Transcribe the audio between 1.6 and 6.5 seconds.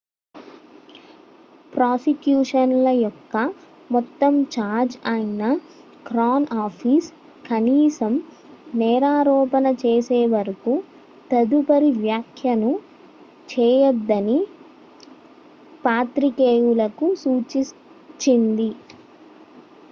prosecution ల యొక్క మొత్తం ఛార్జ్ అయిన క్రౌన్